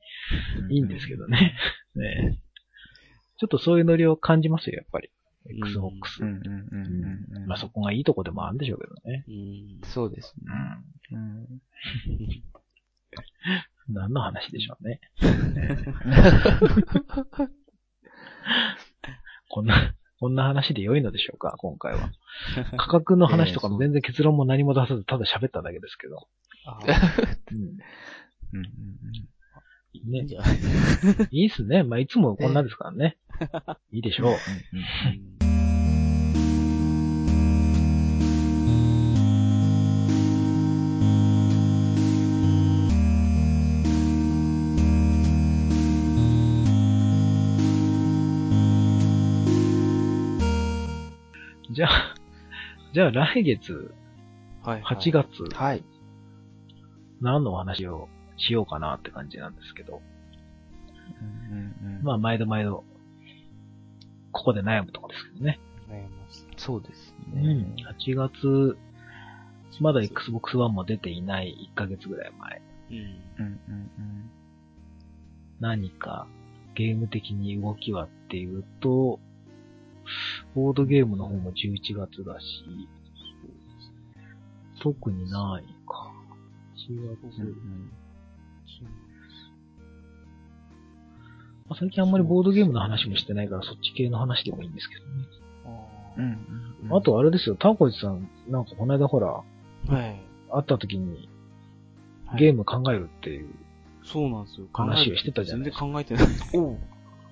[0.69, 1.57] いいんですけどね。
[1.95, 2.39] ね
[3.39, 5.09] ちょっとそういうノリを感じますよ、やっぱり。
[5.49, 6.23] Xbox。
[6.23, 7.47] うんうんうんうんうん。
[7.47, 9.25] まあそこがいいとこでもあるんでしょうけどね。
[9.27, 9.31] う
[9.87, 10.45] んそうですね。
[11.13, 11.47] うん
[13.89, 15.01] 何の話でしょうね。
[19.51, 22.11] こんな、こんな話で良いのでしょうか、今回は。
[22.77, 26.29] 価格の話とかも全然結論も何も出さず、ただ喋っただけですけど。
[26.67, 26.79] あ
[27.53, 27.59] うん。
[27.59, 27.79] うん
[28.59, 28.65] うん
[29.95, 30.27] いいんね。
[31.31, 31.83] いいいっすね。
[31.83, 33.17] まあ、いつもこんなですからね。
[33.91, 34.31] いいでしょう。
[34.31, 34.37] うん
[51.79, 52.15] じゃあ、
[52.93, 53.95] じゃあ来月、
[54.65, 54.97] はいはい。
[54.99, 55.85] 8月、うんはい。
[57.21, 60.03] 何のお話をしようかなって感じなんですけど。
[61.21, 62.83] うんうんうんまあ、毎度毎度、
[64.33, 65.61] ここで悩むとこですけどね。
[65.89, 67.55] 悩みますねそうですうね。
[67.55, 67.77] ん。
[67.77, 68.77] 8月、
[69.79, 72.63] まだ Xbox One も出ていない1ヶ月ぐらい前。
[72.91, 72.97] うん。
[72.97, 74.31] うんうんうん
[75.61, 76.27] 何か
[76.75, 79.21] ゲーム的に動きはっていうと、
[80.55, 82.65] ボードゲームの方も11月だし、
[84.81, 86.13] 特にないか。
[86.77, 87.57] 1月、う
[91.69, 95.11] まあ最近あんまりボードゲームの話もしてないからそっち系の話でもいいんですけどね。
[95.67, 95.69] あ
[96.17, 96.31] うんうん
[96.91, 100.23] うんあとあれですよ、タコイチさん、なんかこの間ほら、ーはい。
[100.51, 101.29] 会った時に
[102.27, 103.51] はいゲーム考えるっていう。
[104.05, 104.67] そうなんですよ。
[104.73, 106.27] 話をしてたじゃない全然考えてない。
[106.55, 106.79] おう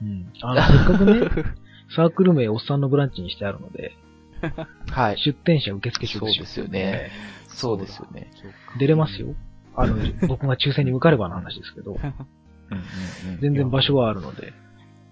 [0.02, 0.30] うん。
[0.42, 1.12] あの、せっかくね、
[1.94, 3.92] サークル名おっさんのブランチにしてあるので、
[4.90, 5.18] はい。
[5.18, 7.10] 出店者受付中そうですよね。
[7.48, 8.30] そうですよね。
[8.78, 9.34] 出れますよ。
[9.74, 9.96] あの、
[10.26, 11.98] 僕が抽選に受かればの話ですけど、
[13.40, 14.52] 全然場所はあるので、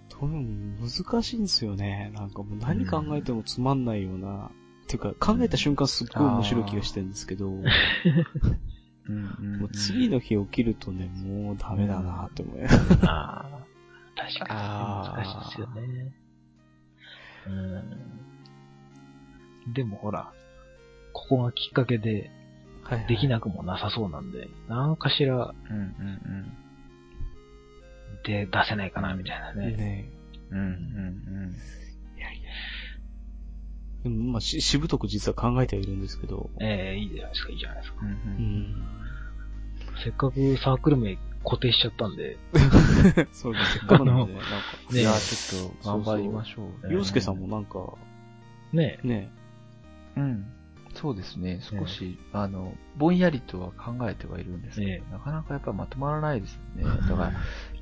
[0.08, 2.12] 多分難しいんですよね。
[2.14, 4.50] なんかもう何考えてもつまんないような。
[4.84, 7.62] っていうか、考えた瞬間すっごい面白い気がしてるんですけど、も
[9.64, 12.68] う次の日起きるとね、もうダメだなって思いあ
[13.02, 13.66] あ、
[14.14, 16.12] 確かに難しいですよね。
[17.46, 17.50] う
[19.70, 19.72] ん。
[19.72, 20.32] でもほら、
[21.12, 22.30] ここがきっかけで
[22.82, 25.36] はいできなくもなさそうなんで、なんかしら
[25.70, 26.52] うんうん
[28.24, 29.76] で出せないかなみたいなね。
[29.76, 30.10] ね
[30.50, 30.58] うん。
[30.58, 31.56] うんうん
[34.04, 37.98] でもまあし、しぶとく実は考えてはいるんですけど、ええいいじゃないですか、いいじゃないですか。
[38.02, 38.08] うん。
[38.08, 38.74] ううんん。
[40.04, 42.38] せっかくサークル名固定しちゃったんで、
[43.32, 43.78] そうです。
[43.78, 44.58] せっかくなんでね、なんか、
[44.92, 46.88] ねいや、ちょっと頑張りましょう。
[46.88, 47.94] う洋介さんもなんか、
[48.72, 49.30] ねね、
[50.16, 50.46] うん。
[50.94, 51.60] そうですね。
[51.60, 56.84] 少し、あの、ぼんやりとは考えてはいるんですけど、えなかなかやっぱまとまらないですよね。
[56.84, 57.32] だから、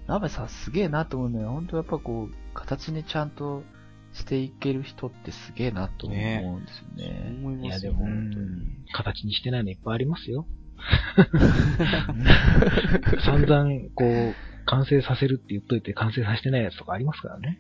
[0.07, 3.63] ナベさんすげえなと思うのは、本当やっぱこう、形にちゃんと
[4.15, 6.17] していける人ってすげえなと思
[6.57, 7.35] うんですよそうね。
[7.39, 8.47] 思いますよ、いやでも本当に。
[8.93, 10.47] 形にしてないのいっぱいありますよ。
[13.25, 14.35] 散々、こう、
[14.67, 17.59] 完成させるって言っといて完成させてないやつとかありますからね。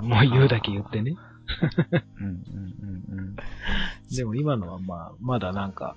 [0.00, 1.14] う んもう言うだけ言ってね。
[2.20, 3.36] うんうんうんうん。
[4.16, 5.96] でも今のはまあ、まだなんか、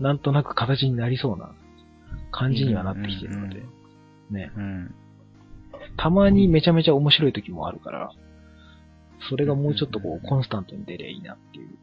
[0.00, 1.52] なんとなく形になりそうな
[2.30, 3.62] 感じにはなってきてるので、
[4.30, 4.50] ね。
[4.56, 4.94] うん。
[5.96, 8.10] たまにめちゃめちゃ面白い時もあるから、
[9.28, 11.78] それがもうちょっとこう、コンスタントに出りゃいいなっていううん。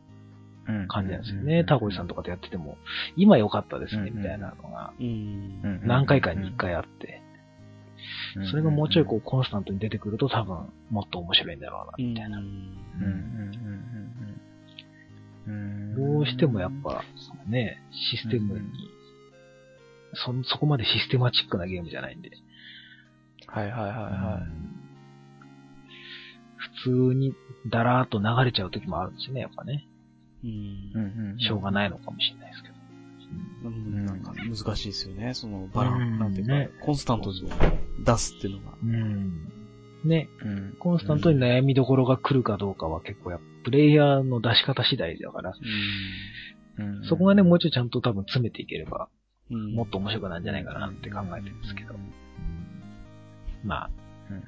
[0.88, 1.64] 感じなんですよね。
[1.64, 2.78] タコイさんとかとやってても、
[3.16, 4.94] 今良かったですね、うんみたいなのが
[5.84, 7.30] 何回かに一回あって、うん
[8.50, 12.14] それがもうちょいこう、コンスタントに出てくると多分、もっと面白いんだろうな、うん。
[12.14, 12.42] みたいな。
[15.98, 17.04] どうしてもやっぱ、
[17.48, 18.66] ね、システムに、
[20.14, 22.32] そ、そこまでシステマチックなゲームじゃないんで。
[23.48, 24.42] はいはいはいは
[26.84, 27.34] 普通に
[27.68, 29.88] だらーっと流れちゃう時もあるんですよね、やっぱね。
[30.44, 30.92] うんい。
[30.96, 31.40] うんうん。
[31.40, 32.76] しょうがないのかもしれないですけど。
[33.66, 35.34] うんなんか難しいですよね。
[35.34, 37.44] そのバラうんン、なんていうか、ねコンスタントに
[38.06, 38.78] 出すっていうのが。
[38.82, 39.52] うん。
[40.06, 40.76] ね、うん。
[40.80, 45.54] コンスタントに悩みどころが来るかどうかは結構やっぱプレイヤーの出し方次第だから、
[46.78, 49.10] うんそこがね、もうちょいちゃんと多分詰めていければ、
[49.52, 49.74] うん。
[49.76, 51.96] もっと面白くなるんじゃないかなって考えてるんですけど。
[53.66, 53.90] まあ、
[54.30, 54.44] うんうん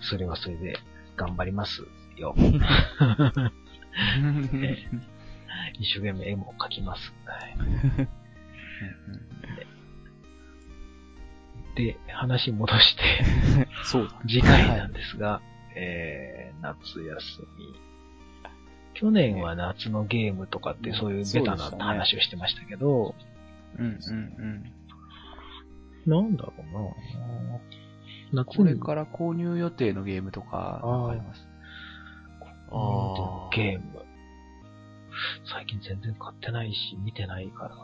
[0.00, 0.76] それはそれで
[1.16, 1.82] 頑張ります
[2.16, 2.34] よ。
[4.22, 5.02] うん
[5.78, 7.12] 一生懸命絵も描きます。
[7.24, 8.08] はい
[11.74, 14.20] で、話戻して、そうだ。
[14.28, 15.40] 次回なんですが、
[15.74, 17.74] えー、夏休み。
[18.94, 23.14] 去年は夏のゲームとかってねそういうベタな話をしてましたけど、
[23.78, 24.64] うんうん
[26.04, 26.52] なんだろ
[28.32, 31.46] うな夏にこれから購入予定のゲームとか、あります
[32.70, 33.91] あーゲーム。
[35.44, 37.76] 最近全然買ってないし、見てないから。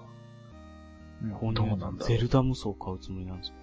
[1.38, 3.54] 購入どうなんだゼルダ無双買うつもりなんですよ。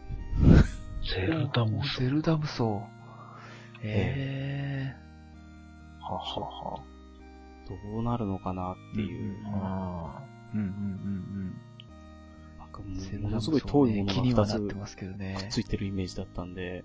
[1.15, 2.05] ゼルダもそう。
[2.05, 2.63] ゼルダ無双。
[3.81, 4.93] へ
[6.01, 6.83] ははは。
[7.67, 9.37] どうなるのかなっていう。
[9.39, 10.21] うんあ
[10.53, 11.61] うんうんうん
[12.59, 12.95] なんかうん。
[12.95, 15.49] もうものすごい遠いものが2つくっ。
[15.49, 16.83] ついてるイメージだったんで、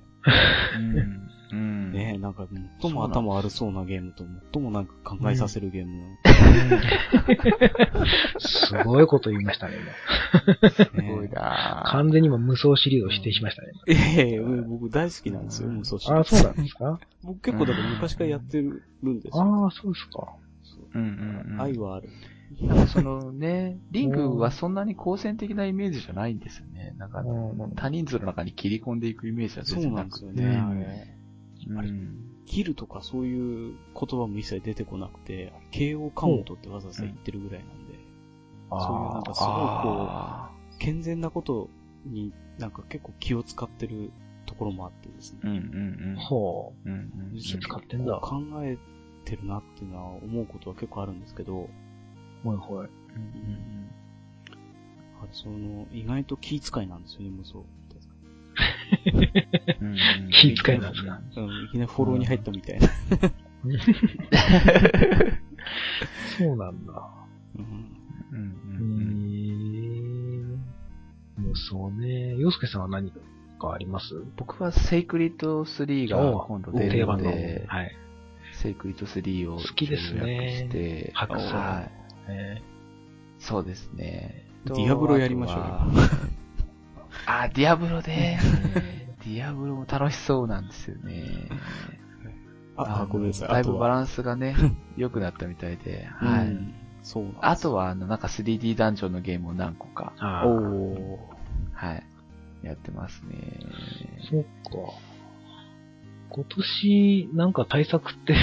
[0.77, 1.21] うん。
[1.53, 1.93] うん。
[1.93, 2.47] ねなんか
[2.81, 6.31] 最も頭悪そうなゲームと最もなんか考えさせるゲームー
[8.39, 9.75] すごいこと言いましたね、
[10.62, 10.71] 今。
[10.71, 10.91] す。
[10.95, 13.68] ごいなぁ完全に今無双シリーズを否定しましたね。
[13.89, 17.01] ええ僕大好きなんですよ、うん無双シリああ、ーズそうなんですか？
[17.25, 19.43] 僕結構だから昔からやってるんですよ。
[19.43, 20.29] ああ、そうですか。
[20.95, 21.61] うんうんうん。
[21.61, 22.09] 愛はある。
[22.61, 26.94] なんかそのね、リングはそんなに好戦的なイメージじゃないんですよね。
[26.98, 30.26] なんか、うん多人数の中に切り込んでいくイメージはそう全然なくて。
[30.26, 31.18] なんですよね、
[31.68, 31.88] うんあれ。
[31.88, 37.94] うんキルとかそういう言葉も一切出てこなくて、KO カウントってわざわざ言ってるぐらいなんで、
[38.70, 41.70] そういうなんかすごいこあう、健全なこと
[42.05, 44.11] になんか結構気を使ってる
[44.46, 45.48] ところもあってですねー。
[45.48, 46.16] うんうんうん。
[46.16, 48.76] ほうんうん気使ってんだ考え
[49.24, 51.68] てるなっていうのは思うことは結構あるんですけど、う。
[52.45, 52.88] はいはい。
[52.88, 53.91] うん
[55.22, 57.59] あれその、意外と気遣いなんですよね、無双。
[57.59, 57.61] う
[59.12, 59.18] ん
[59.86, 62.88] うんうん気遣いなんですかうん、いきなりフォローに入ったみたいな。
[66.38, 66.93] そうなんだ。
[67.57, 67.64] うん
[68.32, 71.45] うんううんーん。
[71.45, 72.36] もうそうね。
[72.36, 73.12] 洋介さんは何
[73.59, 74.24] かあります？
[74.36, 77.16] 僕はセイクリッド3が今度出るの。
[77.18, 77.95] で、はい。
[78.55, 81.99] セイクリッド3を好きですね予約して、白装はい。
[82.31, 82.62] え
[83.39, 84.47] そうですね。
[84.66, 85.64] ディアブロやりましょうよ
[87.26, 88.39] あディアブロで、
[89.24, 91.49] ディアブロも楽しそうなんですよね。
[92.76, 93.49] あ、あ、ごめんなさい。
[93.49, 94.55] だいぶバランスがね、
[94.97, 96.49] 良くなったみたいで、はい。
[96.49, 100.47] うんそうあとは、あの、なんか 3D ダンジョンのゲームを何個か、ああ。
[100.47, 101.18] おー。
[101.72, 102.03] はい。
[102.62, 103.59] やってますね。
[104.31, 104.93] そっか。
[106.28, 108.37] 今年、なんか対策って、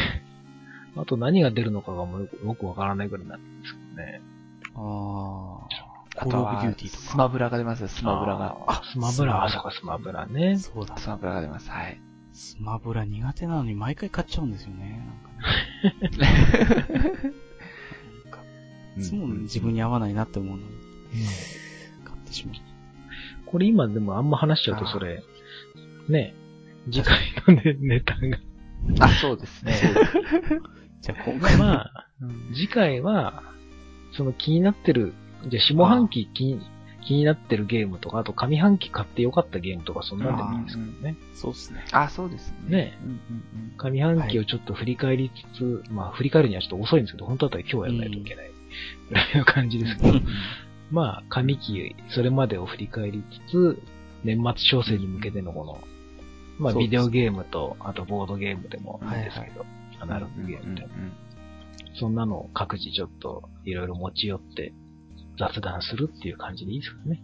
[0.98, 4.22] あと何が出るのかがもうよくよくわからないぐらいになってるんですけどね。
[4.76, 5.68] あ
[6.20, 8.58] あとコールオブデュはーティーとかスマブラが出ますよ、スマブラが。
[8.68, 10.60] あ、スマブラ、あ、そっか、スマブラねあ。。
[10.60, 10.98] そうだ。
[10.98, 11.70] スマブラが出ます。
[11.70, 12.02] はい。
[12.34, 15.08] スマブラ苦手なのに毎回買っちゃうんですよね。
[16.02, 17.34] なんかね。
[18.98, 20.70] いつも自分に合わないなって思うのに、
[22.04, 22.56] 買ってしまう。
[23.46, 25.24] これ今でもあんま話しちゃうとそれ、
[26.10, 26.34] ね、
[26.92, 28.40] 次回のね、 ネタが。
[29.00, 29.74] あ、そうですね。
[31.02, 32.08] じゃあ今 まあ回、まあ、
[32.54, 33.44] 次回は、
[34.14, 35.14] その気になってる、
[35.48, 36.62] じゃあ下半期気に
[37.08, 41.16] 気になってるゲームとか、あと上半期買ってよかったゲームとか、そんなんでもいいんですけどね。
[41.34, 41.86] そうっすね。
[41.94, 42.70] あ、そうですね。
[42.70, 42.98] ね。
[43.02, 43.20] うんうん
[43.78, 48.52] 上半期をちょっと振り返りつつ、まあ振り返るにはちょっと遅いんですけど、本当だったら今日やらないといけない。
[49.10, 50.26] ぐらいの感じですけど、うん。
[50.92, 53.84] まあ上期、それまでを振り返りつつ、
[54.24, 55.82] 年末調整に向けてのこの、
[56.60, 59.66] まあビデオゲームと、あとボードゲームでもいいんですけど、
[60.00, 60.90] アナログゲームでも。
[62.00, 64.74] そんなのを各自ちょっといろいろ持ち寄って
[65.40, 67.24] 雑談するっていう感じでいいですかね。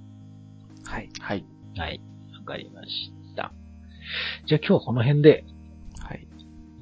[0.85, 1.09] はい。
[1.19, 1.45] はい。
[1.77, 2.01] はい。
[2.39, 3.53] わかりました。
[4.47, 5.45] じゃあ今日はこの辺で、
[5.99, 6.27] はい。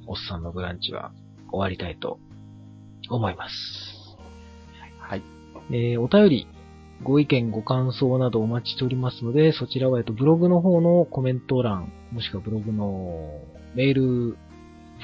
[0.07, 1.11] おっさんのブランチは
[1.51, 2.19] 終わりたいと
[3.09, 4.17] 思います。
[4.99, 5.23] はい。
[5.69, 6.47] えー、お便り、
[7.03, 13.41] ご意見、ご感想などお待ちしておりますので、そちらは、えっと、ブログの方のコメント欄、もしくはブログの
[13.75, 14.37] メールフ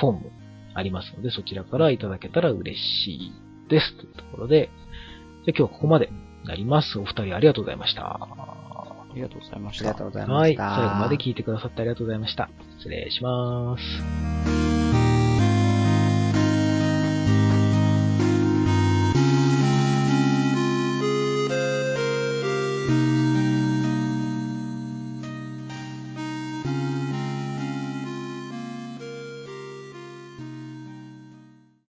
[0.01, 0.31] ォーム
[0.78, 3.32] ありますので、そちらからいただけたら嬉しい
[3.69, 3.95] です。
[3.97, 4.69] というところで、
[5.45, 6.13] じゃあ今日はここまでに
[6.47, 6.99] なります。
[6.99, 8.03] お二人ありがとうございました。
[8.03, 10.11] ありがとうございましたありがとう。
[10.11, 10.51] ございまはい。
[10.51, 10.75] した。
[10.75, 12.49] 最後まで聞いてくださってありがとうございました。
[12.78, 14.76] 失礼します。